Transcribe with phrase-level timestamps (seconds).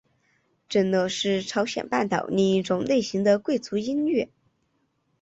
[0.67, 4.31] 正乐是朝鲜半岛另一种类型的贵族音乐。